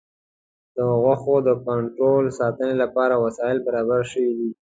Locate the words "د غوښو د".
0.75-1.49